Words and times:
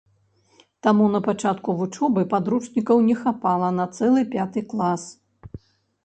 Таму 0.85 1.05
на 1.15 1.19
пачатку 1.25 1.75
вучобы 1.81 2.23
падручнікаў 2.31 3.03
не 3.09 3.15
хапала 3.19 3.69
на 3.81 3.85
цэлы 3.99 4.23
пяты 4.33 4.59
клас. 4.73 5.03